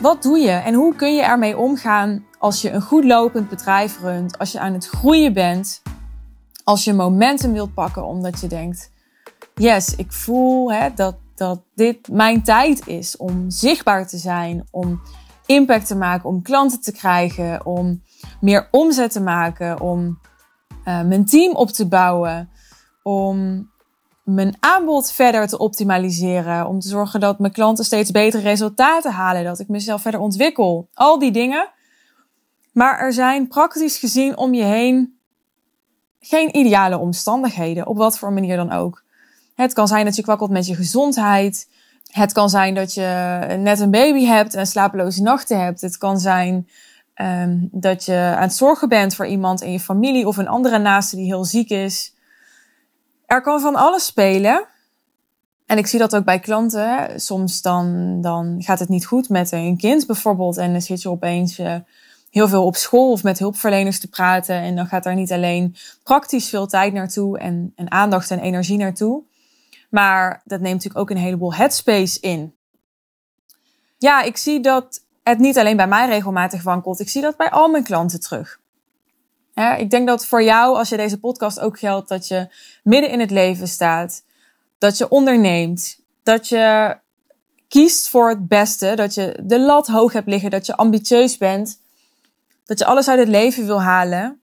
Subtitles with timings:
[0.00, 4.00] Wat doe je en hoe kun je ermee omgaan als je een goed lopend bedrijf
[4.00, 5.82] runt, als je aan het groeien bent,
[6.64, 8.92] als je momentum wilt pakken omdat je denkt:
[9.54, 15.00] yes, ik voel hè, dat, dat dit mijn tijd is om zichtbaar te zijn, om
[15.46, 18.02] impact te maken, om klanten te krijgen, om
[18.40, 20.18] meer omzet te maken, om
[20.84, 22.50] uh, mijn team op te bouwen,
[23.02, 23.68] om
[24.34, 29.44] mijn aanbod verder te optimaliseren, om te zorgen dat mijn klanten steeds betere resultaten halen,
[29.44, 30.88] dat ik mezelf verder ontwikkel.
[30.94, 31.68] Al die dingen.
[32.72, 35.18] Maar er zijn praktisch gezien om je heen
[36.20, 39.02] geen ideale omstandigheden, op wat voor manier dan ook.
[39.54, 41.68] Het kan zijn dat je kwakkelt met je gezondheid.
[42.06, 45.80] Het kan zijn dat je net een baby hebt en slapeloze nachten hebt.
[45.80, 46.68] Het kan zijn
[47.14, 50.78] um, dat je aan het zorgen bent voor iemand in je familie of een andere
[50.78, 52.16] naaste die heel ziek is.
[53.28, 54.66] Er kan van alles spelen.
[55.66, 57.20] En ik zie dat ook bij klanten.
[57.20, 60.56] Soms dan, dan gaat het niet goed met een kind bijvoorbeeld.
[60.56, 61.74] En dan zit je opeens uh,
[62.30, 64.54] heel veel op school of met hulpverleners te praten.
[64.54, 68.78] En dan gaat daar niet alleen praktisch veel tijd naartoe en, en aandacht en energie
[68.78, 69.22] naartoe.
[69.90, 72.54] Maar dat neemt natuurlijk ook een heleboel headspace in.
[73.98, 77.00] Ja, ik zie dat het niet alleen bij mij regelmatig wankelt.
[77.00, 78.60] Ik zie dat bij al mijn klanten terug.
[79.58, 82.48] Ik denk dat voor jou, als je deze podcast ook geldt, dat je
[82.82, 84.24] midden in het leven staat,
[84.78, 86.98] dat je onderneemt, dat je
[87.68, 91.80] kiest voor het beste, dat je de lat hoog hebt liggen, dat je ambitieus bent,
[92.64, 94.40] dat je alles uit het leven wil halen,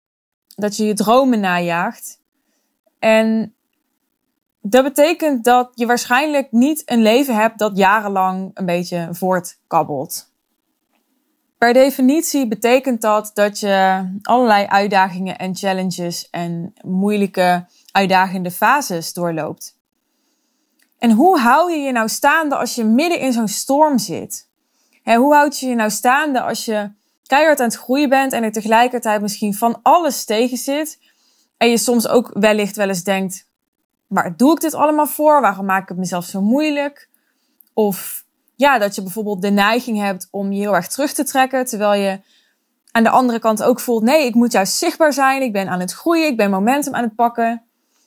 [0.57, 2.21] dat je je dromen najaagt.
[2.99, 3.55] En
[4.61, 10.30] dat betekent dat je waarschijnlijk niet een leven hebt dat jarenlang een beetje voortkabbelt.
[11.61, 19.77] Per definitie betekent dat dat je allerlei uitdagingen en challenges en moeilijke uitdagende fases doorloopt.
[20.99, 24.49] En hoe hou je je nou staande als je midden in zo'n storm zit?
[25.05, 26.93] hoe houd je je nou staande als je
[27.27, 30.99] keihard aan het groeien bent en er tegelijkertijd misschien van alles tegen zit?
[31.57, 33.47] En je soms ook wellicht wel eens denkt,
[34.07, 35.41] waar doe ik dit allemaal voor?
[35.41, 37.09] Waarom maak ik het mezelf zo moeilijk?
[37.75, 38.25] Of
[38.61, 42.03] ja, dat je bijvoorbeeld de neiging hebt om je heel erg terug te trekken, terwijl
[42.03, 42.21] je
[42.91, 45.81] aan de andere kant ook voelt, nee, ik moet juist zichtbaar zijn, ik ben aan
[45.81, 47.63] het groeien, ik ben momentum aan het pakken.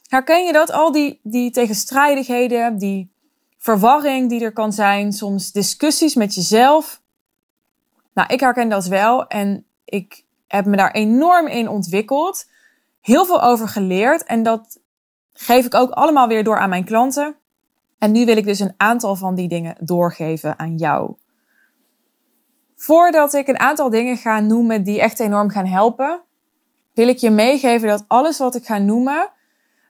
[0.07, 0.71] Herken je dat?
[0.71, 3.11] Al die, die tegenstrijdigheden, die
[3.57, 7.01] verwarring die er kan zijn, soms discussies met jezelf.
[8.13, 12.49] Nou, ik herken dat wel en ik heb me daar enorm in ontwikkeld,
[13.01, 14.79] heel veel over geleerd en dat
[15.33, 17.35] geef ik ook allemaal weer door aan mijn klanten.
[18.03, 21.15] En nu wil ik dus een aantal van die dingen doorgeven aan jou.
[22.75, 26.21] Voordat ik een aantal dingen ga noemen die echt enorm gaan helpen,
[26.93, 29.29] wil ik je meegeven dat alles wat ik ga noemen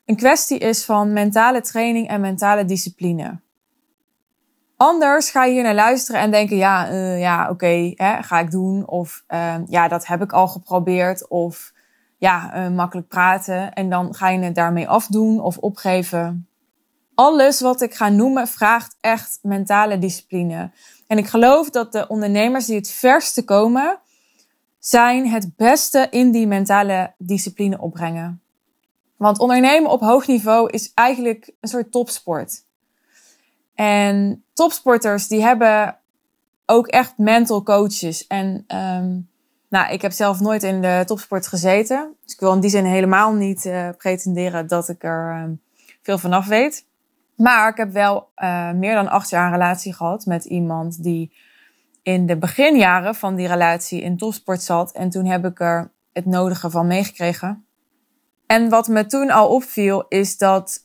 [0.06, 3.40] een kwestie is van mentale training en mentale discipline.
[4.78, 8.52] Anders ga je hier naar luisteren en denken: ja, uh, ja oké, okay, ga ik
[8.52, 8.88] doen.
[8.88, 11.28] Of uh, ja, dat heb ik al geprobeerd.
[11.28, 11.74] Of
[12.18, 13.74] ja, uh, makkelijk praten.
[13.74, 16.48] En dan ga je het daarmee afdoen of opgeven
[17.16, 20.72] alles wat ik ga noemen vraagt echt mentale discipline.
[21.08, 24.00] En ik geloof dat de ondernemers die het verste komen,
[24.80, 28.42] zijn het beste in die mentale discipline opbrengen.
[29.18, 32.64] Want ondernemen op hoog niveau is eigenlijk een soort topsport.
[33.76, 35.98] En topsporters die hebben
[36.66, 38.28] ook echt mental coaches.
[38.28, 39.30] En um,
[39.70, 42.16] nou, ik heb zelf nooit in de topsport gezeten.
[42.24, 45.62] Dus ik wil in die zin helemaal niet uh, pretenderen dat ik er um,
[46.02, 46.86] veel vanaf weet.
[47.36, 51.32] Maar ik heb wel uh, meer dan acht jaar een relatie gehad met iemand die
[52.02, 54.92] in de beginjaren van die relatie in topsport zat.
[54.92, 57.66] En toen heb ik er het nodige van meegekregen.
[58.46, 60.82] En wat me toen al opviel, is dat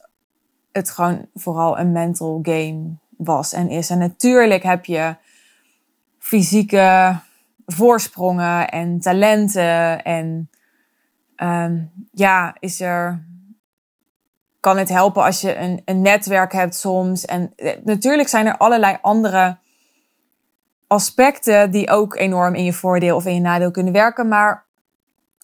[0.72, 3.90] het gewoon vooral een mental game was en is.
[3.90, 5.16] En natuurlijk heb je
[6.18, 7.18] fysieke
[7.66, 10.02] voorsprongen en talenten.
[10.02, 10.50] En
[11.36, 13.26] um, ja, is er
[14.60, 17.24] kan het helpen als je een, een netwerk hebt soms.
[17.24, 19.58] En eh, natuurlijk zijn er allerlei andere
[20.86, 24.28] aspecten die ook enorm in je voordeel of in je nadeel kunnen werken.
[24.28, 24.64] Maar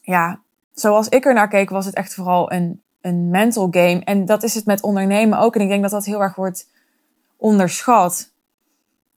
[0.01, 0.41] ja,
[0.73, 4.01] zoals ik er naar keek, was het echt vooral een, een mental game.
[4.05, 5.55] En dat is het met ondernemen ook.
[5.55, 6.69] En ik denk dat dat heel erg wordt
[7.37, 8.33] onderschat.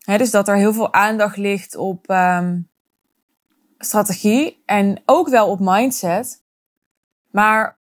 [0.06, 2.70] dus dat er heel veel aandacht ligt op um,
[3.78, 6.44] strategie en ook wel op mindset.
[7.32, 7.77] Maar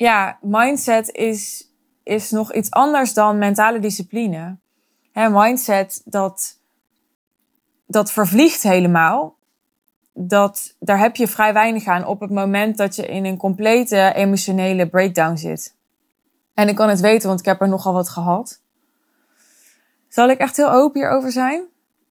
[0.00, 1.70] ja, mindset is,
[2.02, 4.56] is nog iets anders dan mentale discipline.
[5.12, 6.58] Hè, mindset, dat,
[7.86, 9.36] dat vervliegt helemaal.
[10.12, 14.12] Dat, daar heb je vrij weinig aan op het moment dat je in een complete
[14.14, 15.74] emotionele breakdown zit.
[16.54, 18.60] En ik kan het weten, want ik heb er nogal wat gehad.
[20.08, 21.68] Zal ik echt heel open hierover zijn?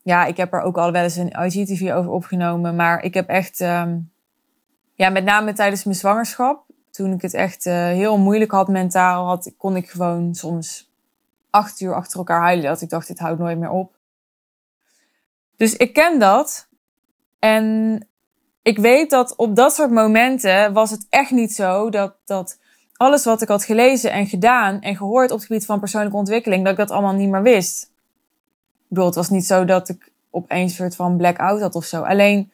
[0.10, 2.76] ja, ik heb er ook al wel eens een IGTV over opgenomen.
[2.76, 3.98] Maar ik heb echt, ehm,
[4.94, 6.66] ja, met name tijdens mijn zwangerschap,
[7.00, 10.92] toen ik het echt uh, heel moeilijk had mentaal, had, kon ik gewoon soms
[11.50, 12.66] acht uur achter elkaar huilen.
[12.66, 13.96] Dat ik dacht, dit houdt nooit meer op.
[15.58, 16.68] Dus ik ken dat.
[17.40, 18.08] En
[18.62, 22.60] ik weet dat op dat soort momenten was het echt niet zo dat, dat
[22.94, 26.64] alles wat ik had gelezen en gedaan en gehoord op het gebied van persoonlijke ontwikkeling,
[26.64, 27.84] dat ik dat allemaal niet meer wist.
[27.84, 32.02] Ik bedoel, het was niet zo dat ik opeens soort van blackout had of zo.
[32.02, 32.52] Alleen,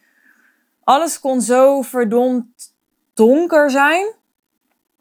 [0.83, 2.73] alles kon zo verdomd
[3.13, 4.23] donker zijn.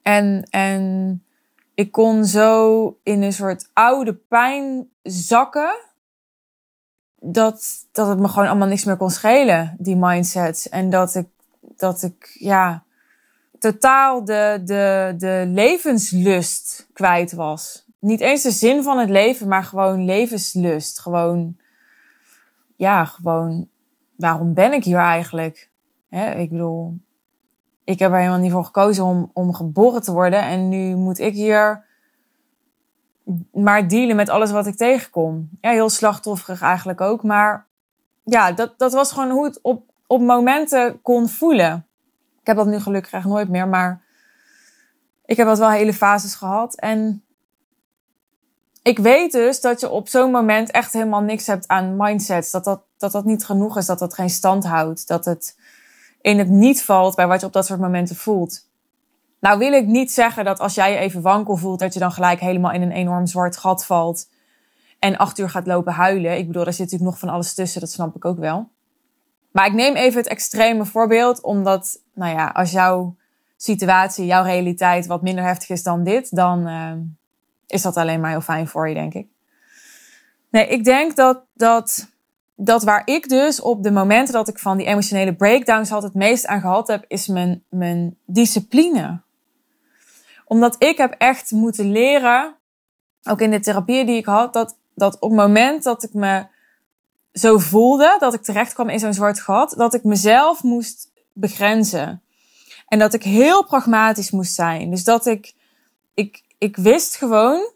[0.04, 1.24] En, en
[1.74, 5.74] ik kon zo in een soort oude pijn zakken.
[7.20, 10.68] Dat, dat het me gewoon allemaal niks meer kon schelen, die mindsets.
[10.68, 11.26] En dat ik,
[11.60, 12.84] dat ik, ja,
[13.58, 17.84] totaal de, de, de levenslust kwijt was.
[17.98, 21.00] Niet eens de zin van het leven, maar gewoon levenslust.
[21.00, 21.56] Gewoon,
[22.76, 23.68] ja, gewoon,
[24.16, 25.72] waarom ben ik hier eigenlijk?
[26.36, 26.98] ik bedoel,
[27.84, 30.42] ik heb er helemaal niet voor gekozen om, om geboren te worden.
[30.42, 31.84] En nu moet ik hier
[33.52, 35.48] maar dealen met alles wat ik tegenkom.
[35.60, 37.22] Ja, heel slachtofferig eigenlijk ook.
[37.22, 37.66] Maar
[38.24, 41.86] ja, dat, dat was gewoon hoe het op, op momenten kon voelen.
[42.40, 44.02] Ik heb dat nu gelukkig echt nooit meer, maar
[45.24, 46.74] ik heb dat wel hele fases gehad.
[46.74, 47.24] En
[48.82, 52.50] ik weet dus dat je op zo'n moment echt helemaal niks hebt aan mindsets.
[52.50, 55.08] Dat dat, dat dat niet genoeg is, dat dat geen stand houdt.
[55.08, 55.58] Dat het
[56.24, 58.68] in het niet valt bij wat je op dat soort momenten voelt.
[59.40, 62.12] Nou wil ik niet zeggen dat als jij je even wankel voelt, dat je dan
[62.12, 64.28] gelijk helemaal in een enorm zwart gat valt.
[64.98, 66.36] En acht uur gaat lopen huilen.
[66.36, 68.68] Ik bedoel, er zit natuurlijk nog van alles tussen, dat snap ik ook wel.
[69.50, 73.16] Maar ik neem even het extreme voorbeeld, omdat, nou ja, als jouw
[73.56, 76.92] situatie, jouw realiteit wat minder heftig is dan dit, dan uh,
[77.66, 79.26] is dat alleen maar heel fijn voor je, denk ik.
[80.50, 82.08] Nee, ik denk dat, dat,
[82.56, 86.14] dat waar ik dus op de momenten dat ik van die emotionele breakdowns had het
[86.14, 89.20] meest aan gehad heb, is mijn, mijn discipline.
[90.46, 92.56] Omdat ik heb echt moeten leren,
[93.22, 96.46] ook in de therapie die ik had, dat, dat op het moment dat ik me
[97.32, 102.22] zo voelde dat ik terecht kwam in zo'n zwart gat, dat ik mezelf moest begrenzen.
[102.88, 104.90] En dat ik heel pragmatisch moest zijn.
[104.90, 105.54] Dus dat ik,
[106.14, 107.70] ik, ik wist gewoon,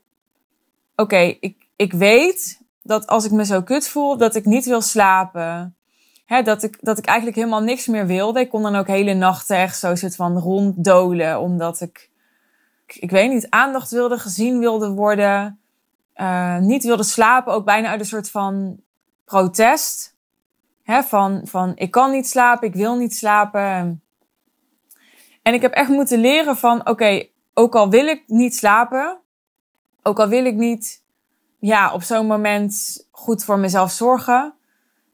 [0.97, 4.81] oké, ik, ik weet dat als ik me zo kut voel, dat ik niet wil
[4.81, 5.77] slapen.
[6.25, 8.41] Hè, dat, ik, dat ik eigenlijk helemaal niks meer wilde.
[8.41, 12.11] Ik kon dan ook hele nachten echt zo soort van ronddolen, omdat ik,
[12.87, 15.61] ik, weet niet, aandacht wilde, gezien wilde worden.
[16.17, 18.81] Uh, niet wilde slapen, ook bijna uit een soort van
[19.25, 20.17] protest.
[20.83, 24.03] Hè, van, van ik kan niet slapen, ik wil niet slapen.
[25.43, 29.19] En ik heb echt moeten leren van oké, ook al wil ik niet slapen,
[30.03, 31.03] ook al wil ik niet
[31.59, 34.55] ja, op zo'n moment goed voor mezelf zorgen.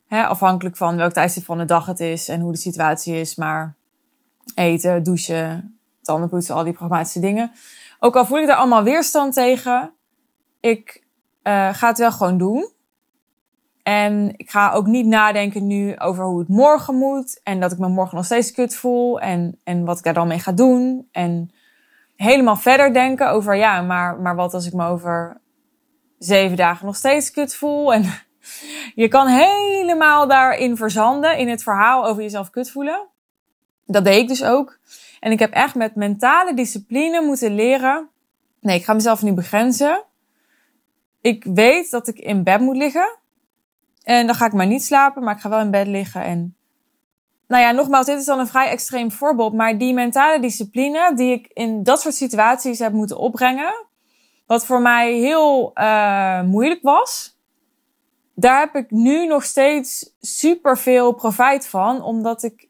[0.07, 3.35] Hè, afhankelijk van welk tijdstip van de dag het is en hoe de situatie is.
[3.35, 3.77] Maar
[4.55, 7.53] eten, douchen, tanden poetsen, al die pragmatische dingen.
[7.99, 9.93] Ook al voel ik daar allemaal weerstand tegen,
[10.61, 11.05] ik
[11.43, 12.73] uh, ga het wel gewoon doen.
[13.83, 17.41] En ik ga ook niet nadenken nu over hoe het morgen moet.
[17.43, 19.21] En dat ik me morgen nog steeds kut voel.
[19.21, 21.09] En, en wat ik daar dan mee ga doen.
[21.13, 21.51] En
[22.17, 25.41] helemaal verder denken over, ja, maar, maar wat als ik me over
[26.25, 27.93] zeven dagen nog steeds kut voel.
[27.93, 28.05] En
[29.03, 33.07] je kan helemaal daarin verzanden in het verhaal over jezelf kut voelen.
[33.87, 34.79] Dat deed ik dus ook.
[35.21, 38.09] En ik heb echt met mentale discipline moeten leren.
[38.61, 40.05] Nee, ik ga mezelf nu begrenzen.
[41.21, 43.19] Ik weet dat ik in bed moet liggen.
[44.03, 46.23] En dan ga ik maar niet slapen, maar ik ga wel in bed liggen.
[46.23, 46.57] En
[47.49, 49.53] nou ja, nogmaals, dit is dan een vrij extreem voorbeeld.
[49.53, 53.87] Maar die mentale discipline die ik in dat soort situaties heb moeten opbrengen.
[54.47, 57.39] Wat voor mij heel uh, moeilijk was.
[58.35, 62.03] Daar heb ik nu nog steeds super veel profijt van.
[62.03, 62.69] Omdat ik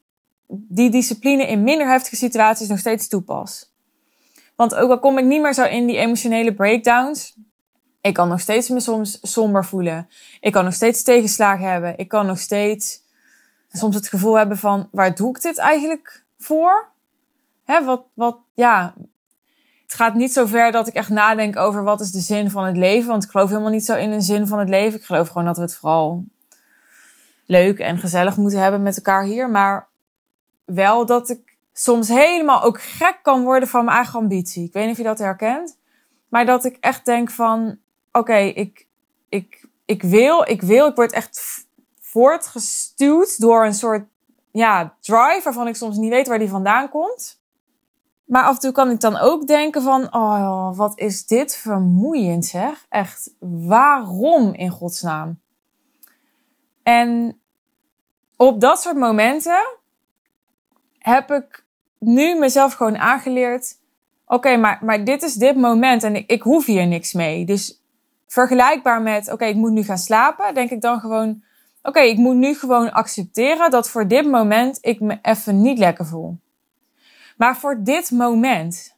[0.49, 3.73] die discipline in minder heftige situaties nog steeds toepas.
[4.57, 7.37] Want ook al kom ik niet meer zo in die emotionele breakdowns.
[8.01, 10.09] Ik kan nog steeds me soms somber voelen.
[10.41, 11.99] Ik kan nog steeds tegenslagen hebben.
[11.99, 13.03] Ik kan nog steeds
[13.69, 16.93] soms het gevoel hebben van, waar doe ik dit eigenlijk voor?
[17.65, 18.95] Hè, wat, wat, ja.
[19.95, 22.65] Het gaat niet zo ver dat ik echt nadenk over wat is de zin van
[22.65, 23.09] het leven.
[23.09, 24.99] Want ik geloof helemaal niet zo in een zin van het leven.
[24.99, 26.25] Ik geloof gewoon dat we het vooral
[27.47, 29.51] leuk en gezellig moeten hebben met elkaar hier.
[29.51, 29.89] Maar
[30.65, 34.65] wel dat ik soms helemaal ook gek kan worden van mijn eigen ambitie.
[34.65, 35.79] Ik weet niet of je dat herkent.
[36.29, 37.79] Maar dat ik echt denk van,
[38.13, 38.87] oké, ik,
[39.29, 41.67] ik, ik wil, ik wil, ik word echt
[42.01, 44.05] voortgestuwd door een soort
[44.51, 47.43] ja, drive waarvan ik soms niet weet waar die vandaan komt.
[48.35, 52.45] Maar af en toe kan ik dan ook denken van, oh, wat is dit vermoeiend
[52.45, 52.87] zeg.
[52.89, 55.41] Echt, waarom in godsnaam?
[56.83, 57.41] En
[58.37, 59.77] op dat soort momenten
[60.99, 61.65] heb ik
[61.99, 63.77] nu mezelf gewoon aangeleerd.
[64.27, 67.45] Oké, maar, maar dit is dit moment en ik, ik hoef hier niks mee.
[67.45, 67.83] Dus
[68.27, 71.43] vergelijkbaar met, oké, ik moet nu gaan slapen, denk ik dan gewoon,
[71.83, 76.07] oké, ik moet nu gewoon accepteren dat voor dit moment ik me even niet lekker
[76.07, 76.43] voel.
[77.37, 78.97] Maar voor dit moment,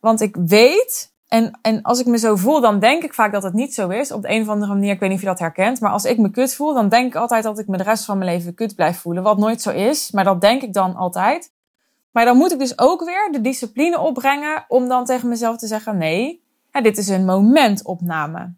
[0.00, 3.42] want ik weet, en, en als ik me zo voel, dan denk ik vaak dat
[3.42, 4.12] het niet zo is.
[4.12, 6.04] Op de een of andere manier, ik weet niet of je dat herkent, maar als
[6.04, 8.30] ik me kut voel, dan denk ik altijd dat ik me de rest van mijn
[8.30, 9.22] leven kut blijf voelen.
[9.22, 11.52] Wat nooit zo is, maar dat denk ik dan altijd.
[12.10, 15.66] Maar dan moet ik dus ook weer de discipline opbrengen om dan tegen mezelf te
[15.66, 18.54] zeggen: nee, dit is een momentopname.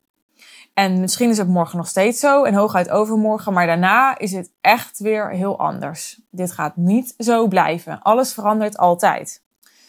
[0.74, 4.52] En misschien is het morgen nog steeds zo en hooguit overmorgen, maar daarna is het
[4.60, 6.20] echt weer heel anders.
[6.30, 8.02] Dit gaat niet zo blijven.
[8.02, 9.42] Alles verandert altijd.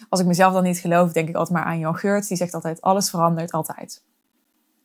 [0.10, 2.28] Als ik mezelf dan niet geloof, denk ik altijd maar aan Jan Geurt.
[2.28, 4.04] Die zegt altijd: alles verandert altijd.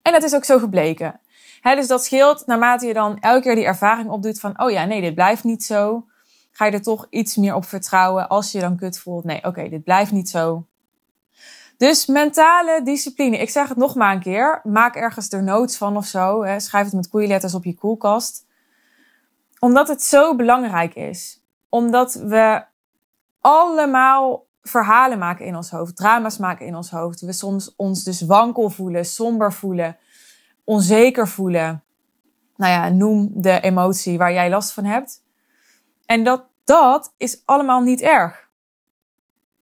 [0.03, 1.21] En dat is ook zo gebleken.
[1.63, 5.01] dus dat scheelt naarmate je dan elke keer die ervaring opdoet van: oh ja, nee,
[5.01, 6.07] dit blijft niet zo.
[6.53, 9.25] Ga je er toch iets meer op vertrouwen als je dan kut voelt.
[9.25, 10.67] Nee, oké, dit blijft niet zo.
[11.79, 13.39] Dus mentale discipline.
[13.39, 14.61] Ik zeg het nog maar een keer.
[14.65, 16.45] Maak ergens er notes van of zo.
[16.45, 16.61] Hè.
[16.61, 18.47] Schrijf het met koeienletters op je koelkast.
[19.59, 21.43] Omdat het zo belangrijk is.
[21.69, 22.65] Omdat we
[23.41, 25.97] allemaal verhalen maken in ons hoofd.
[25.97, 27.21] Drama's maken in ons hoofd.
[27.21, 29.97] We soms ons dus wankel voelen, somber voelen,
[30.65, 31.83] onzeker voelen.
[32.57, 35.23] Nou ja, noem de emotie waar jij last van hebt.
[36.07, 38.48] En dat, dat is allemaal niet erg.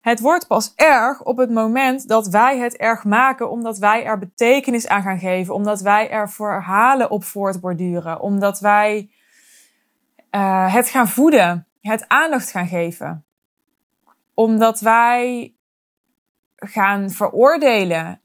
[0.04, 4.20] Het wordt pas erg op het moment dat wij het erg maken, omdat wij er
[4.20, 9.10] betekenis aan gaan geven, omdat wij er verhalen op voortborduren, omdat wij
[10.32, 13.26] uh, het gaan voeden, het aandacht gaan geven,
[14.34, 15.54] omdat wij
[16.56, 18.22] gaan veroordelen,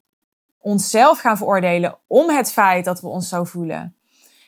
[0.60, 3.96] onszelf gaan veroordelen om het feit dat we ons zo voelen.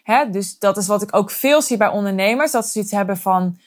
[0.02, 0.30] Hè?
[0.30, 3.58] Dus dat is wat ik ook veel zie bij ondernemers, dat ze iets hebben van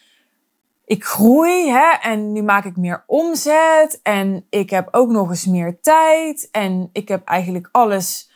[0.86, 5.46] ik groei hè, en nu maak ik meer omzet en ik heb ook nog eens
[5.46, 8.32] meer tijd en ik heb eigenlijk alles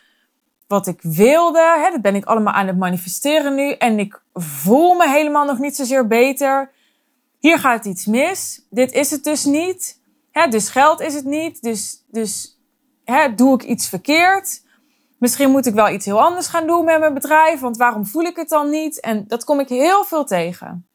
[0.66, 1.76] wat ik wilde.
[1.84, 5.58] Hè, dat ben ik allemaal aan het manifesteren nu en ik voel me helemaal nog
[5.58, 6.70] niet zozeer beter.
[7.38, 8.66] Hier gaat iets mis.
[8.70, 10.00] Dit is het dus niet.
[10.30, 11.62] Hè, dus geld is het niet.
[11.62, 12.60] Dus, dus
[13.04, 14.66] hè, doe ik iets verkeerd.
[15.18, 18.22] Misschien moet ik wel iets heel anders gaan doen met mijn bedrijf, want waarom voel
[18.22, 19.00] ik het dan niet?
[19.00, 20.87] En dat kom ik heel veel tegen.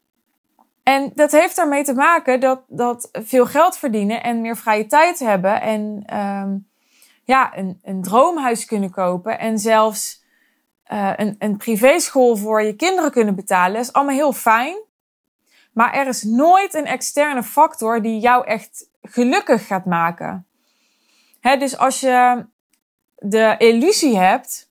[0.84, 5.18] En dat heeft daarmee te maken dat, dat veel geld verdienen en meer vrije tijd
[5.18, 6.68] hebben en um,
[7.24, 10.24] ja, een, een droomhuis kunnen kopen en zelfs
[10.92, 14.76] uh, een, een privéschool voor je kinderen kunnen betalen, is allemaal heel fijn.
[15.72, 20.46] Maar er is nooit een externe factor die jou echt gelukkig gaat maken.
[21.40, 22.46] He, dus als je
[23.14, 24.63] de illusie hebt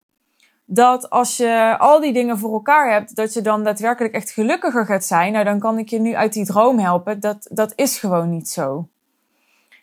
[0.74, 4.86] dat als je al die dingen voor elkaar hebt, dat je dan daadwerkelijk echt gelukkiger
[4.86, 5.32] gaat zijn.
[5.32, 7.20] Nou, dan kan ik je nu uit die droom helpen.
[7.20, 8.88] Dat, dat is gewoon niet zo.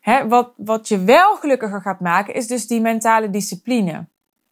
[0.01, 4.07] Hè, wat, wat je wel gelukkiger gaat maken, is dus die mentale discipline.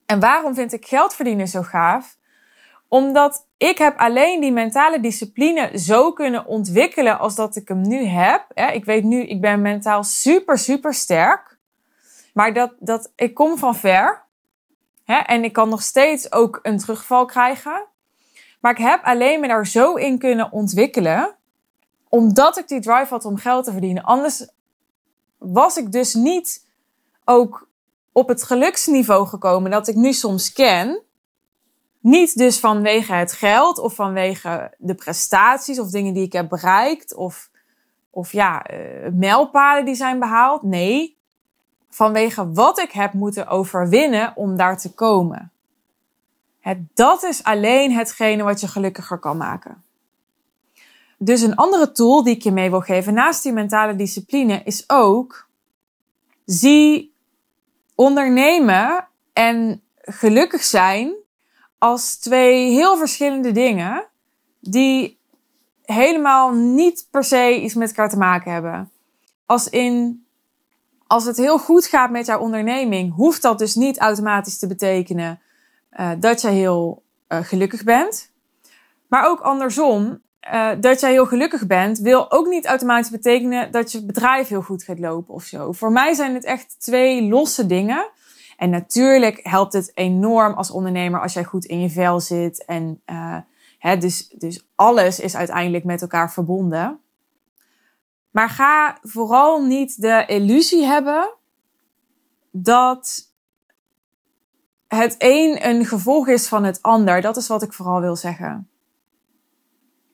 [0.07, 2.17] En waarom vind ik geld verdienen zo gaaf?
[2.89, 8.05] Omdat ik heb alleen die mentale discipline zo kunnen ontwikkelen als dat ik hem nu
[8.05, 8.45] heb.
[8.73, 11.57] Ik weet nu, ik ben mentaal super, super sterk.
[12.33, 14.27] Maar dat, dat, ik kom van ver.
[15.09, 15.17] Hè?
[15.17, 17.87] En ik kan nog steeds ook een terugval krijgen.
[18.61, 21.37] Maar ik heb alleen me daar zo in kunnen ontwikkelen.
[22.09, 24.03] Omdat ik die drive had om geld te verdienen.
[24.03, 24.47] Anders
[25.39, 26.67] was ik dus niet
[27.25, 27.69] ook
[28.13, 31.03] op het geluksniveau gekomen dat ik nu soms ken.
[32.01, 37.15] Niet dus vanwege het geld of vanwege de prestaties of dingen die ik heb bereikt
[37.15, 37.51] of,
[38.11, 40.63] of ja, uh, mijlpalen die zijn behaald.
[40.63, 41.18] Nee,
[41.91, 45.53] vanwege wat ik heb moeten overwinnen om daar te komen.
[46.95, 49.83] Dat is alleen hetgene wat je gelukkiger kan maken.
[51.19, 54.85] Dus een andere tool die ik je mee wil geven naast die mentale discipline is
[54.87, 55.49] ook
[56.45, 57.15] zie
[57.95, 61.15] ondernemen en gelukkig zijn
[61.79, 64.07] als twee heel verschillende dingen
[64.61, 65.19] die
[65.83, 68.91] helemaal niet per se iets met elkaar te maken hebben.
[69.47, 70.27] Als in
[71.09, 75.41] als het heel goed gaat met jouw onderneming, hoeft dat dus niet automatisch te betekenen
[75.93, 78.33] uh, dat jij heel uh, gelukkig bent.
[79.07, 80.23] Maar ook andersom,
[80.53, 84.63] uh, dat jij heel gelukkig bent, wil ook niet automatisch betekenen dat je bedrijf heel
[84.63, 85.73] goed gaat lopen of zo.
[85.73, 88.11] Voor mij zijn het echt twee losse dingen.
[88.57, 92.65] En natuurlijk helpt het enorm als ondernemer als jij goed in je vel zit.
[92.65, 93.03] En
[93.79, 97.01] hè, dus, dus alles is uiteindelijk met elkaar verbonden.
[98.39, 101.35] Maar ga vooral niet de illusie hebben
[102.51, 103.33] dat
[104.87, 107.21] het een een gevolg is van het ander.
[107.21, 108.69] Dat is wat ik vooral wil zeggen.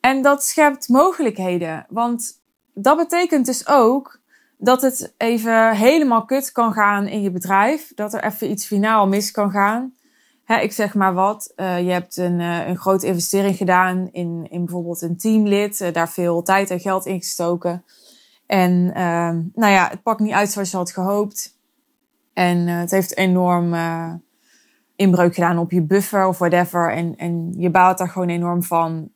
[0.01, 1.87] En dat schept mogelijkheden.
[1.89, 2.41] Want
[2.75, 4.21] dat betekent dus ook
[4.59, 7.93] dat het even helemaal kut kan gaan in je bedrijf.
[7.95, 9.95] Dat er even iets finaal mis kan gaan.
[10.47, 11.53] Ik zeg maar wat.
[11.57, 15.81] Uh, je hebt een, uh, een grote investering gedaan in, in bijvoorbeeld een teamlid.
[15.81, 17.85] Uh, daar veel tijd en geld in gestoken.
[18.47, 21.59] En ehm, nou ja, het pakt niet uit zoals je had gehoopt.
[22.33, 23.75] En het heeft enorm
[24.97, 26.93] inbreuk gedaan op je buffer of whatever.
[26.93, 29.09] En, en je baalt daar gewoon enorm van.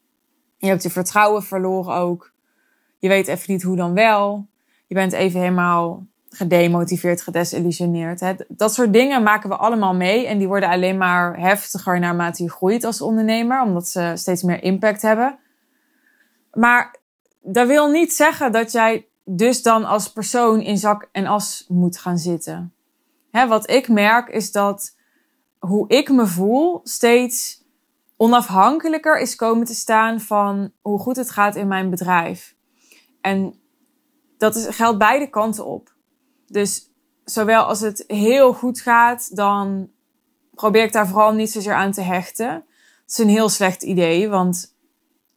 [0.56, 2.32] Je hebt je vertrouwen verloren ook.
[2.98, 4.48] Je weet even niet hoe dan wel.
[4.86, 8.20] Je bent even helemaal gedemotiveerd, gedesillusioneerd.
[8.20, 8.32] Hè?
[8.48, 10.26] Dat soort dingen maken we allemaal mee.
[10.26, 13.62] En die worden alleen maar heftiger naarmate je groeit als ondernemer.
[13.62, 15.38] Omdat ze steeds meer impact hebben.
[16.52, 16.96] Maar
[17.40, 21.98] dat wil niet zeggen dat jij dus dan als persoon in zak en as moet
[21.98, 22.74] gaan zitten.
[23.30, 24.96] Hè, wat ik merk is dat
[25.58, 27.64] hoe ik me voel steeds
[28.16, 32.56] onafhankelijker is komen te staan van hoe goed het gaat in mijn bedrijf.
[33.20, 33.54] En
[34.38, 35.94] dat is, geldt beide kanten op.
[36.46, 36.90] Dus
[37.24, 39.90] zowel als het heel goed gaat, dan
[40.54, 42.50] probeer ik daar vooral niet zozeer aan te hechten.
[42.50, 44.76] Het is een heel slecht idee, want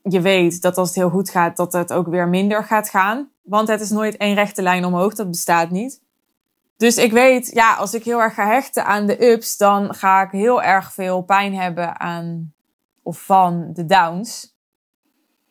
[0.03, 3.30] je weet dat als het heel goed gaat, dat het ook weer minder gaat gaan.
[3.41, 6.01] Want het is nooit één rechte lijn omhoog, dat bestaat niet.
[6.77, 10.21] Dus ik weet, ja, als ik heel erg ga hechten aan de ups, dan ga
[10.21, 12.53] ik heel erg veel pijn hebben aan
[13.03, 14.55] of van de downs.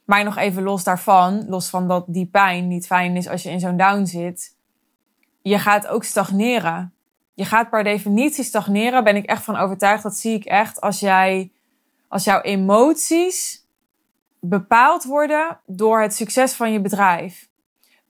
[0.05, 3.51] Maar nog even los daarvan, los van dat die pijn niet fijn is als je
[3.51, 4.57] in zo'n down zit,
[5.43, 6.95] je gaat ook stagneren.
[7.35, 10.03] Je gaat per definitie stagneren, ben ik echt van overtuigd.
[10.03, 11.53] Dat zie ik echt als jij,
[12.09, 13.67] als jouw emoties
[14.41, 17.50] bepaald worden door het succes van je bedrijf.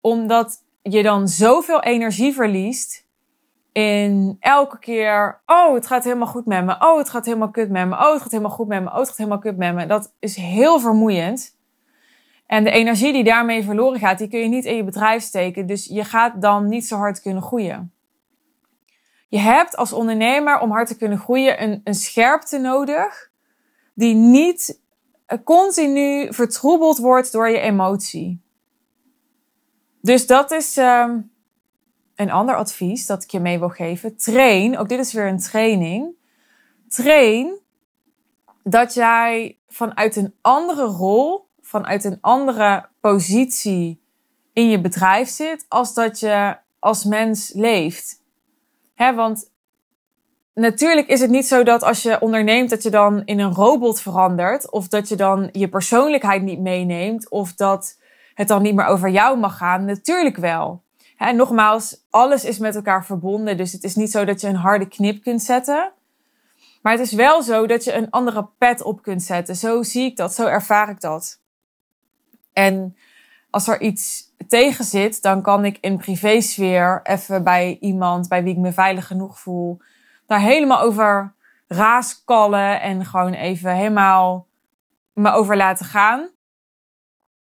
[0.09, 3.07] Omdat je dan zoveel energie verliest
[3.73, 6.77] in elke keer, oh, het gaat helemaal goed met me.
[6.79, 7.95] Oh, het gaat helemaal kut met me.
[7.95, 8.89] Oh, het gaat helemaal goed met me.
[8.89, 9.87] Oh, het gaat helemaal kut met me.
[9.87, 11.57] Dat is heel vermoeiend.
[12.47, 15.67] En de energie die daarmee verloren gaat, die kun je niet in je bedrijf steken.
[15.67, 17.93] Dus je gaat dan niet zo hard kunnen groeien.
[19.29, 23.31] Je hebt als ondernemer om hard te kunnen groeien een, een scherpte nodig
[23.95, 24.81] die niet
[25.45, 28.47] continu vertroebeld wordt door je emotie.
[30.01, 31.15] Dus dat is uh,
[32.15, 34.17] een ander advies dat ik je mee wil geven.
[34.17, 36.17] Train, ook dit is weer een training.
[36.89, 37.59] Train
[38.63, 44.03] dat jij vanuit een andere rol vanuit een andere positie
[44.53, 48.23] in je bedrijf zit als dat je als mens leeft.
[48.95, 49.51] Hè, want
[50.55, 54.01] natuurlijk is het niet zo dat als je onderneemt dat je dan in een robot
[54.01, 57.98] verandert of dat je dan je persoonlijkheid niet meeneemt of dat
[58.39, 59.85] het dan niet meer over jou mag gaan.
[59.85, 60.83] Natuurlijk wel.
[61.17, 64.55] Hè, nogmaals, alles is met elkaar verbonden, dus het is niet zo dat je een
[64.55, 65.93] harde knip kunt zetten.
[66.83, 69.57] Maar het is wel zo dat je een andere pet op kunt zetten.
[69.57, 71.41] Zo zie ik dat, zo ervaar ik dat.
[72.53, 72.97] En
[73.51, 78.53] als er iets tegen zit, dan kan ik in privésfeer even bij iemand bij wie
[78.53, 79.81] ik me veilig genoeg voel,
[80.27, 81.35] daar helemaal over
[81.69, 84.47] raaskallen en gewoon even helemaal
[85.13, 86.29] me over laten gaan.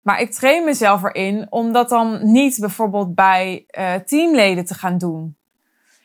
[0.02, 4.98] Maar ik train mezelf erin om dat dan niet bijvoorbeeld bij uh, teamleden te gaan
[4.98, 5.36] doen.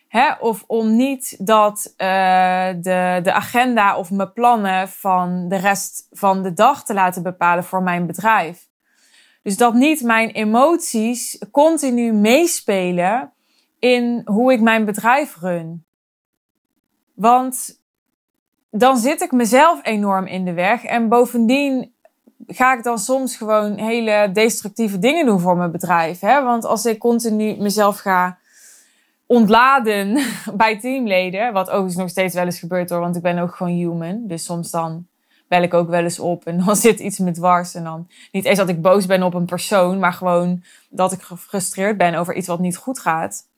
[0.09, 0.33] Hè?
[0.33, 6.43] Of om niet dat uh, de, de agenda of mijn plannen van de rest van
[6.43, 8.69] de dag te laten bepalen voor mijn bedrijf.
[9.43, 13.33] Dus dat niet mijn emoties continu meespelen
[13.79, 15.85] in hoe ik mijn bedrijf run.
[17.15, 17.81] Want
[18.71, 20.85] dan zit ik mezelf enorm in de weg.
[20.85, 21.95] En bovendien
[22.47, 26.21] ga ik dan soms gewoon hele destructieve dingen doen voor mijn bedrijf.
[26.21, 26.43] Hè?
[26.43, 28.39] Want als ik continu mezelf ga
[29.27, 30.19] ontladen
[30.57, 33.73] bij teamleden, wat overigens nog steeds wel eens gebeurt hoor, want ik ben ook gewoon
[33.73, 34.27] human.
[34.27, 35.07] Dus soms dan
[35.49, 37.75] bel ik ook wel eens op en dan zit iets met dwars.
[37.75, 41.23] En dan niet eens dat ik boos ben op een persoon, maar gewoon dat ik
[41.23, 43.49] gefrustreerd ben over iets wat niet goed gaat.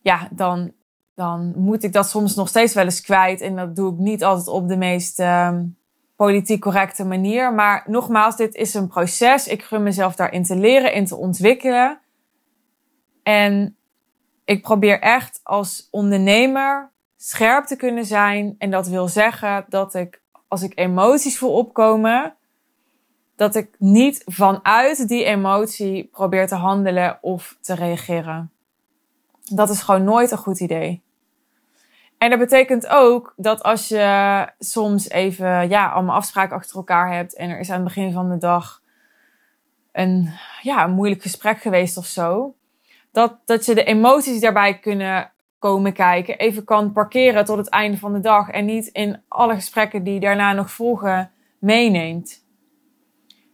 [0.00, 0.72] Ja, dan,
[1.14, 3.40] dan moet ik dat soms nog steeds wel eens kwijt.
[3.40, 5.58] En dat doe ik niet altijd op de meest uh,
[6.16, 7.54] politiek correcte manier.
[7.54, 9.46] Maar nogmaals, dit is een proces.
[9.46, 12.00] Ik gun mezelf daarin te leren, in te ontwikkelen.
[13.22, 13.76] En
[14.44, 18.54] ik probeer echt als ondernemer scherp te kunnen zijn.
[18.58, 22.36] En dat wil zeggen dat ik als ik emoties voel opkomen,
[23.36, 28.50] dat ik niet vanuit die emotie probeer te handelen of te reageren.
[29.44, 31.02] Dat is gewoon nooit een goed idee.
[32.18, 37.36] En dat betekent ook dat als je soms even ja, allemaal afspraken achter elkaar hebt
[37.36, 38.82] en er is aan het begin van de dag
[39.92, 40.30] een,
[40.62, 42.54] ja, een moeilijk gesprek geweest of zo,
[43.12, 47.98] dat, dat je de emoties daarbij kunnen komen kijken, even kan parkeren tot het einde
[47.98, 52.44] van de dag en niet in alle gesprekken die daarna nog volgen meeneemt.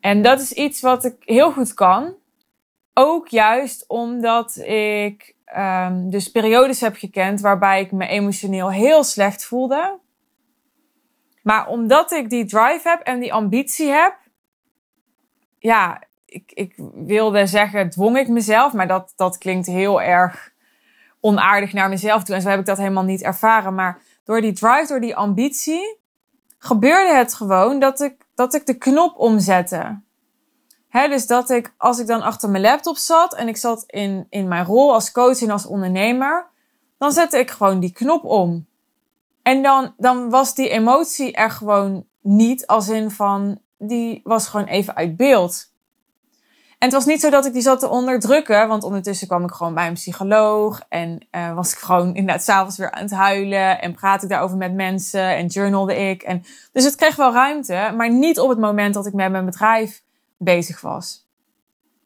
[0.00, 2.14] En dat is iets wat ik heel goed kan.
[2.94, 9.44] Ook juist omdat ik um, dus periodes heb gekend waarbij ik me emotioneel heel slecht
[9.44, 9.98] voelde.
[11.42, 14.16] Maar omdat ik die drive heb en die ambitie heb,
[15.58, 20.52] ja, ik, ik wilde zeggen, dwong ik mezelf, maar dat, dat klinkt heel erg
[21.20, 22.34] onaardig naar mezelf toe.
[22.34, 23.74] En zo heb ik dat helemaal niet ervaren.
[23.74, 25.98] Maar door die drive, door die ambitie,
[26.58, 30.00] gebeurde het gewoon dat ik, dat ik de knop omzette.
[30.92, 34.48] Dus dat ik, als ik dan achter mijn laptop zat en ik zat in, in
[34.48, 36.46] mijn rol als coach en als ondernemer,
[36.98, 38.66] dan zette ik gewoon die knop om.
[39.42, 44.66] En dan, dan was die emotie er gewoon niet, als in van, die was gewoon
[44.66, 45.70] even uit beeld.
[46.78, 49.50] En het was niet zo dat ik die zat te onderdrukken, want ondertussen kwam ik
[49.50, 53.80] gewoon bij een psycholoog en uh, was ik gewoon inderdaad s'avonds weer aan het huilen
[53.80, 56.22] en praatte ik daarover met mensen en journalde ik.
[56.22, 59.44] En, dus het kreeg wel ruimte, maar niet op het moment dat ik met mijn
[59.44, 60.02] bedrijf
[60.44, 61.26] bezig was.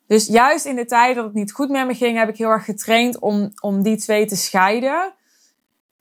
[0.07, 2.49] Dus juist in de tijd dat het niet goed met me ging, heb ik heel
[2.49, 5.13] erg getraind om, om die twee te scheiden.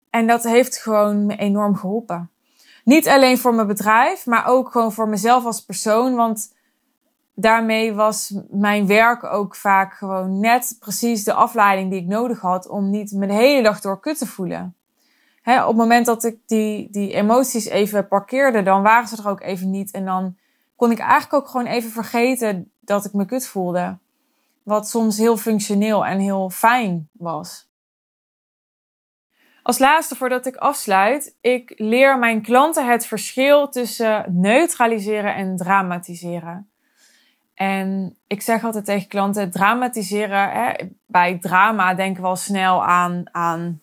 [0.10, 2.30] En dat heeft gewoon me enorm geholpen.
[2.84, 6.16] Niet alleen voor mijn bedrijf, maar ook gewoon voor mezelf als persoon.
[6.16, 6.54] Want
[7.34, 12.68] daarmee was mijn werk ook vaak gewoon net precies de afleiding die ik nodig had
[12.68, 14.76] om niet de hele dag door kut te voelen.
[15.44, 19.42] op het moment dat ik die, die emoties even parkeerde, dan waren ze er ook
[19.42, 19.92] even niet.
[19.92, 20.36] En dan
[20.76, 23.98] kon ik eigenlijk ook gewoon even vergeten dat ik me kut voelde.
[24.64, 27.70] Wat soms heel functioneel en heel fijn was.
[29.64, 36.70] Als laatste, voordat ik afsluit, ik leer mijn klanten het verschil tussen neutraliseren en dramatiseren.
[37.54, 40.72] En ik zeg altijd tegen klanten, dramatiseren, hè,
[41.06, 43.82] bij drama denken we al snel aan, aan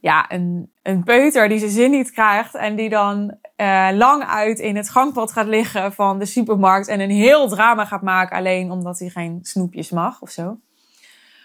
[0.00, 4.58] ja, een, een peuter die zijn zin niet krijgt en die dan uh, lang uit
[4.58, 8.70] in het gangpad gaat liggen van de supermarkt en een heel drama gaat maken alleen
[8.70, 10.58] omdat hij geen snoepjes mag of zo.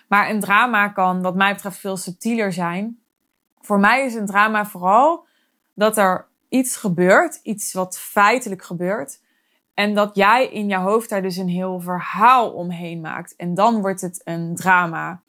[0.07, 2.99] Maar een drama kan wat mij betreft veel subtieler zijn.
[3.61, 5.25] Voor mij is een drama vooral
[5.73, 9.21] dat er iets gebeurt, iets wat feitelijk gebeurt.
[9.73, 13.35] En dat jij in je hoofd daar dus een heel verhaal omheen maakt.
[13.35, 15.21] En dan wordt het een drama.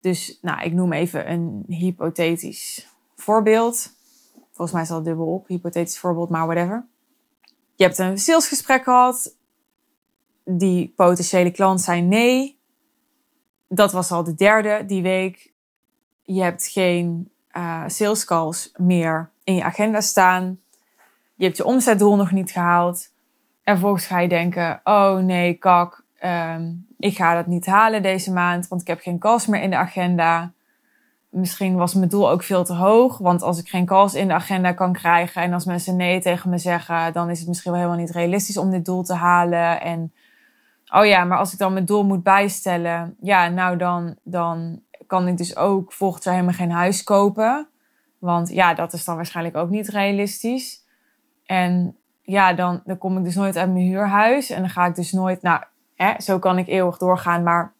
[0.00, 4.00] Dus nou, ik noem even een hypothetisch voorbeeld.
[4.52, 6.86] Volgens mij staat het dubbel op, hypothetisch voorbeeld, maar whatever.
[7.74, 9.36] Je hebt een salesgesprek gehad.
[10.44, 12.58] Die potentiële klant zei nee.
[13.68, 15.52] Dat was al de derde die week.
[16.22, 20.60] Je hebt geen uh, sales calls meer in je agenda staan.
[21.34, 23.12] Je hebt je omzetdoel nog niet gehaald.
[23.62, 28.32] En vervolgens ga je denken: oh nee, kak, um, ik ga dat niet halen deze
[28.32, 30.52] maand, want ik heb geen calls meer in de agenda.
[31.32, 34.34] Misschien was mijn doel ook veel te hoog, want als ik geen calls in de
[34.34, 37.80] agenda kan krijgen en als mensen nee tegen me zeggen, dan is het misschien wel
[37.80, 39.80] helemaal niet realistisch om dit doel te halen.
[39.80, 40.12] En
[40.88, 45.28] oh ja, maar als ik dan mijn doel moet bijstellen, ja, nou dan, dan kan
[45.28, 47.68] ik dus ook volgend jaar helemaal geen huis kopen.
[48.18, 50.84] Want ja, dat is dan waarschijnlijk ook niet realistisch.
[51.46, 54.50] En ja, dan, dan kom ik dus nooit uit mijn huurhuis.
[54.50, 55.62] En dan ga ik dus nooit, nou,
[55.94, 57.42] hè, zo kan ik eeuwig doorgaan.
[57.42, 57.72] Maar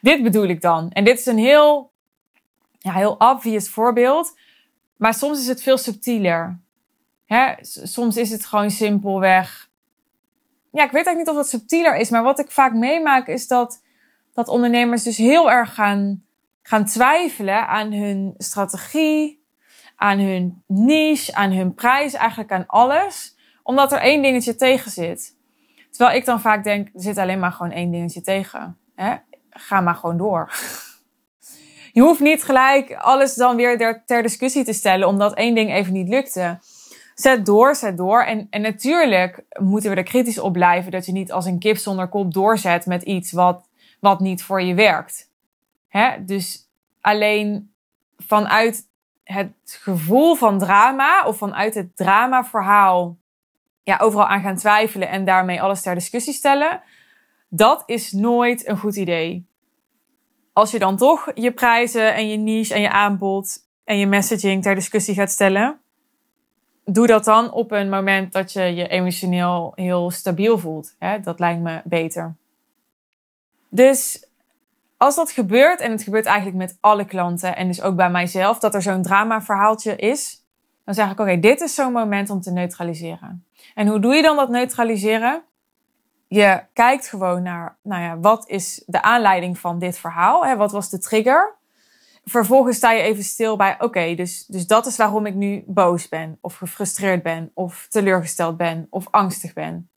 [0.00, 0.90] dit bedoel ik dan.
[0.90, 1.92] En dit is een heel,
[2.78, 4.38] ja, heel obvious voorbeeld.
[4.96, 6.60] Maar soms is het veel subtieler.
[7.26, 7.54] Hè?
[7.60, 9.70] Soms is het gewoon simpelweg.
[10.72, 12.10] Ja, ik weet eigenlijk niet of het subtieler is.
[12.10, 13.82] Maar wat ik vaak meemaak is dat,
[14.32, 16.24] dat ondernemers dus heel erg gaan,
[16.62, 19.44] gaan twijfelen aan hun strategie,
[19.96, 23.36] aan hun niche, aan hun prijs, eigenlijk aan alles.
[23.62, 25.36] Omdat er één dingetje tegen zit.
[25.90, 28.78] Terwijl ik dan vaak denk, er zit alleen maar gewoon één dingetje tegen.
[28.94, 29.14] Hè?
[29.56, 30.52] Ga maar gewoon door.
[31.92, 35.92] Je hoeft niet gelijk alles dan weer ter discussie te stellen, omdat één ding even
[35.92, 36.58] niet lukte.
[37.14, 38.22] Zet door, zet door.
[38.22, 41.76] En, en natuurlijk moeten we er kritisch op blijven dat je niet als een kip
[41.76, 43.68] zonder kop doorzet met iets wat,
[44.00, 45.30] wat niet voor je werkt.
[45.88, 46.24] Hè?
[46.24, 46.68] Dus
[47.00, 47.72] alleen
[48.16, 48.88] vanuit
[49.24, 53.16] het gevoel van drama of vanuit het dramaverhaal
[53.82, 56.82] ja, overal aan gaan twijfelen en daarmee alles ter discussie stellen,
[57.48, 59.46] dat is nooit een goed idee.
[60.52, 64.62] Als je dan toch je prijzen en je niche en je aanbod en je messaging
[64.62, 65.80] ter discussie gaat stellen,
[66.84, 70.94] doe dat dan op een moment dat je je emotioneel heel stabiel voelt.
[71.22, 72.36] Dat lijkt me beter.
[73.68, 74.26] Dus
[74.96, 78.58] als dat gebeurt, en het gebeurt eigenlijk met alle klanten en dus ook bij mijzelf,
[78.58, 80.44] dat er zo'n drama verhaaltje is,
[80.84, 83.44] dan zeg ik: Oké, dit is zo'n moment om te neutraliseren.
[83.74, 85.42] En hoe doe je dan dat neutraliseren?
[86.28, 90.44] Je kijkt gewoon naar, nou ja, wat is de aanleiding van dit verhaal?
[90.44, 90.56] Hè?
[90.56, 91.56] Wat was de trigger?
[92.30, 96.08] vervolgens sta je even stil bij, oké, dus, dus dat is waarom ik nu boos
[96.08, 99.88] ben, of gefrustreerd ben, of teleurgesteld ben, of angstig ben.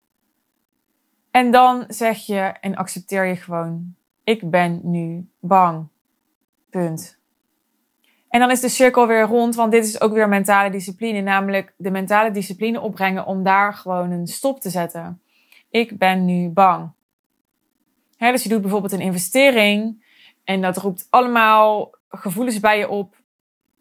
[1.31, 5.87] En dan zeg je en accepteer je gewoon, ik ben nu bang.
[6.69, 7.19] Punt.
[8.29, 11.73] En dan is de cirkel weer rond, want dit is ook weer mentale discipline, namelijk
[11.77, 15.21] de mentale discipline opbrengen om daar gewoon een stop te zetten.
[15.69, 16.91] Ik ben nu bang.
[18.17, 20.05] dus je doet bijvoorbeeld een investering
[20.43, 23.15] en dat roept allemaal gevoelens bij je op.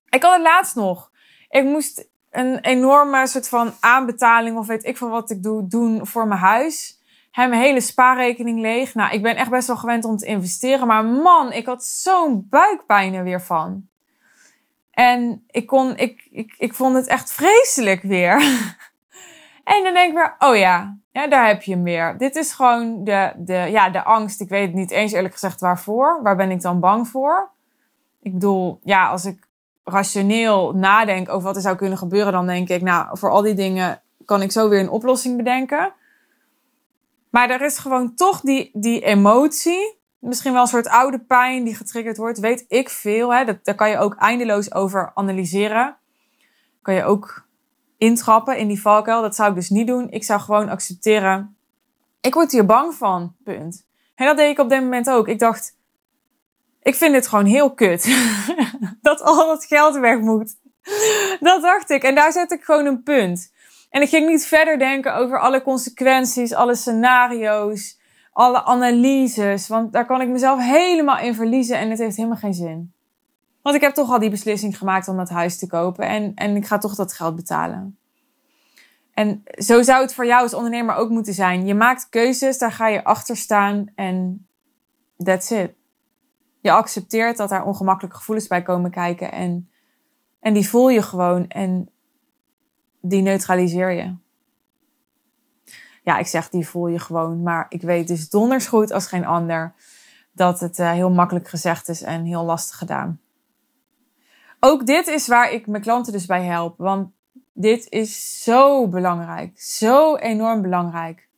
[0.09, 1.11] Ik had het laatst nog.
[1.49, 6.07] Ik moest een enorme soort van aanbetaling of weet ik van wat ik doe, doen
[6.07, 6.97] voor mijn huis.
[7.31, 8.95] Heb mijn hele spaarrekening leeg.
[8.95, 10.87] Nou, ik ben echt best wel gewend om te investeren.
[10.87, 13.89] Maar man, ik had zo'n buikpijn er weer van.
[14.91, 18.43] En ik, kon, ik, ik, ik vond het echt vreselijk weer.
[19.69, 22.19] en dan denk ik weer, oh ja, ja, daar heb je hem weer.
[22.19, 24.41] Dit is gewoon de, de, ja, de angst.
[24.41, 26.21] Ik weet niet eens eerlijk gezegd waarvoor.
[26.23, 27.51] Waar ben ik dan bang voor?
[28.23, 29.47] Ik bedoel, ja, als ik
[29.85, 33.55] rationeel nadenk over wat er zou kunnen gebeuren, dan denk ik, nou, voor al die
[33.55, 35.93] dingen kan ik zo weer een oplossing bedenken.
[37.31, 39.99] Maar er is gewoon toch die, die emotie.
[40.19, 42.39] Misschien wel een soort oude pijn die getriggerd wordt.
[42.39, 43.35] Weet ik veel.
[43.35, 43.45] Hè?
[43.45, 45.97] Dat, daar kan je ook eindeloos over analyseren.
[46.83, 47.48] Kan je ook
[47.99, 49.23] intrappen in die valkuil.
[49.23, 50.11] Dat zou ik dus niet doen.
[50.11, 51.57] Ik zou gewoon accepteren.
[52.21, 53.35] Ik word hier bang van.
[53.45, 53.87] Punt.
[54.15, 55.29] En dat deed ik op dit moment ook.
[55.29, 55.77] Ik dacht,
[56.83, 58.19] ik vind dit gewoon heel kut.
[59.01, 60.57] dat al dat geld weg moet.
[61.41, 62.03] Dat dacht ik.
[62.03, 63.53] En daar zet ik gewoon een punt.
[63.91, 67.99] En ik ging niet verder denken over alle consequenties, alle scenario's,
[68.33, 69.69] alle analyses.
[69.69, 72.93] Want daar kan ik mezelf helemaal in verliezen en het heeft helemaal geen zin.
[73.69, 76.57] Want ik heb toch al die beslissing gemaakt om dat huis te kopen en, en
[76.57, 77.99] ik ga toch dat geld betalen.
[79.15, 81.67] En zo zou het voor jou als ondernemer ook moeten zijn.
[81.67, 84.47] Je maakt keuzes, daar ga je achter staan en
[85.17, 85.75] that's it.
[86.61, 89.71] Je accepteert dat daar ongemakkelijke gevoelens bij komen kijken en,
[90.41, 91.49] en die voel je gewoon.
[91.49, 91.91] En
[93.01, 94.15] die neutraliseer je.
[96.03, 97.43] Ja, ik zeg die voel je gewoon.
[97.43, 99.75] Maar ik weet dus donders goed als geen ander
[100.33, 103.21] dat het uh, heel makkelijk gezegd is en heel lastig gedaan.
[104.61, 106.75] Ook dit is waar ik mijn klanten dus bij help.
[106.79, 107.11] Want
[107.53, 109.61] dit is zo belangrijk.
[109.61, 111.29] Zo enorm belangrijk.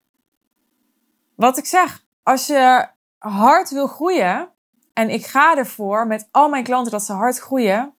[1.35, 4.49] Wat ik zeg, als je hard wil groeien,
[4.93, 7.95] en ik ga ervoor met al mijn klanten dat ze hard groeien,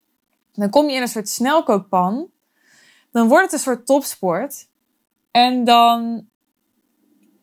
[0.51, 2.29] dan kom je in een soort snelkookpan
[3.12, 4.69] dan wordt het een soort topsport.
[5.31, 6.27] En dan,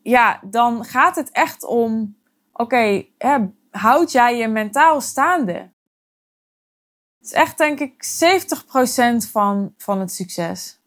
[0.03, 2.17] ja, dan gaat het echt om,
[2.53, 3.07] oké,
[3.71, 5.71] houd jij je mentaal staande?
[7.19, 8.05] Het is echt, denk ik,
[9.25, 10.81] 70% van, van het succes.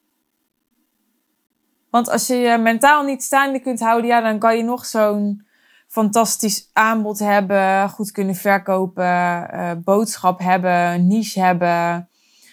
[1.89, 5.46] Want als je je mentaal niet staande kunt houden, ja, dan kan je nog zo'n
[5.88, 12.10] fantastisch aanbod hebben, goed kunnen verkopen, uh, boodschap hebben, niche hebben,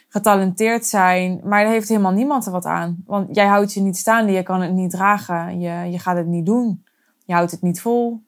[0.08, 3.02] getalenteerd zijn, maar daar heeft helemaal niemand er wat aan.
[3.06, 6.26] Want jij houdt je niet staande, je kan het niet dragen, je, je gaat het
[6.26, 6.84] niet doen,
[7.24, 8.22] je houdt het niet vol,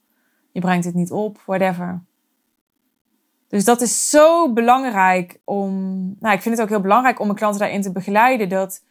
[0.53, 2.03] je brengt het niet op, whatever.
[3.51, 5.73] Dus dat is zo belangrijk om,
[6.21, 8.85] nou, ik vind het ook heel belangrijk om mijn klanten daarin te begeleiden, dat,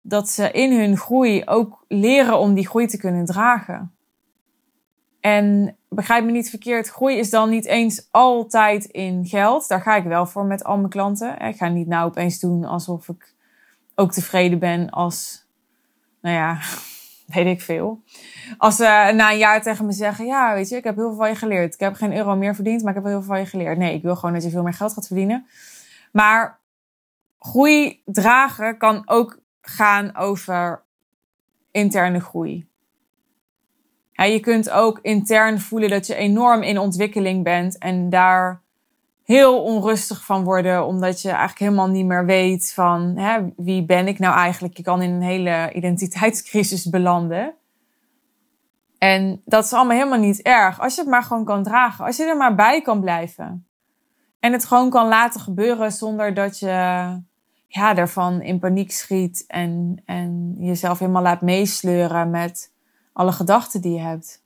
[0.00, 3.94] dat ze in hun groei ook leren om die groei te kunnen dragen.
[5.20, 9.68] En begrijp me niet verkeerd, groei is dan niet eens altijd in geld.
[9.68, 11.38] Daar ga ik wel voor met al mijn klanten.
[11.38, 13.34] Ik ga niet nou opeens doen alsof ik
[13.94, 15.46] ook tevreden ben als,
[16.20, 16.58] nou ja,
[17.26, 18.02] weet ik veel.
[18.58, 21.16] Als ze na een jaar tegen me zeggen, ja, weet je, ik heb heel veel
[21.16, 21.74] van je geleerd.
[21.74, 23.78] Ik heb geen euro meer verdiend, maar ik heb heel veel van je geleerd.
[23.78, 25.46] Nee, ik wil gewoon dat je veel meer geld gaat verdienen.
[26.12, 26.60] Maar
[27.38, 30.82] groei dragen kan ook gaan over
[31.70, 32.68] interne groei.
[34.12, 38.62] Ja, je kunt ook intern voelen dat je enorm in ontwikkeling bent en daar
[39.26, 44.06] heel onrustig van worden, omdat je eigenlijk helemaal niet meer weet van hè, wie ben
[44.08, 44.76] ik nou eigenlijk.
[44.76, 47.54] Je kan in een hele identiteitscrisis belanden.
[48.98, 50.80] En dat is allemaal helemaal niet erg.
[50.80, 52.04] Als je het maar gewoon kan dragen.
[52.04, 53.66] Als je er maar bij kan blijven.
[54.40, 56.66] En het gewoon kan laten gebeuren zonder dat je
[57.66, 62.72] ja, ervan in paniek schiet en, en jezelf helemaal laat meesleuren met
[63.12, 64.44] alle gedachten die je hebt.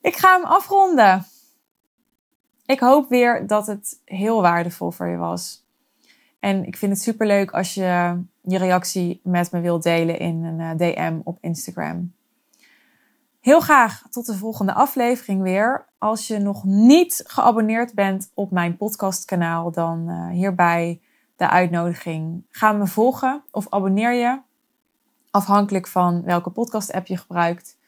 [0.00, 1.24] Ik ga hem afronden.
[2.70, 5.66] Ik hoop weer dat het heel waardevol voor je was.
[6.40, 10.44] En ik vind het super leuk als je je reactie met me wilt delen in
[10.44, 12.12] een eh, DM op Instagram.
[13.40, 15.86] Heel graag tot de volgende aflevering weer.
[15.98, 21.00] Als je nog niet geabonneerd bent op mijn podcastkanaal, dan uh, hierbij
[21.36, 22.44] de uitnodiging.
[22.50, 24.40] Ga me volgen of abonneer je
[25.30, 27.78] afhankelijk van welke podcast-app je gebruikt.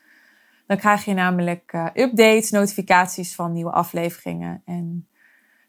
[0.72, 4.62] Dan krijg je namelijk uh, updates, notificaties van nieuwe afleveringen.
[4.64, 5.06] En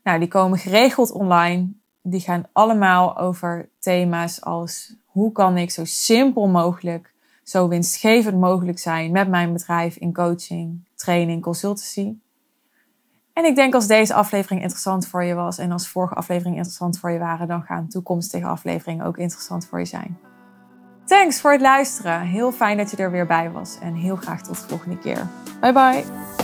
[0.04, 1.68] Nou, die komen geregeld online.
[2.02, 7.14] Die gaan allemaal over thema's als hoe kan ik zo simpel mogelijk,
[7.44, 12.14] zo winstgevend mogelijk zijn met mijn bedrijf in coaching, training, consultancy.
[13.34, 17.00] En ik denk als deze aflevering interessant voor je was en als vorige aflevering interessant
[17.00, 20.33] voor je waren, dan gaan toekomstige afleveringen ook interessant voor je zijn.
[21.06, 22.22] Thanks voor het luisteren.
[22.22, 25.28] Heel fijn dat je er weer bij was en heel graag tot de volgende keer.
[25.60, 26.43] Bye bye.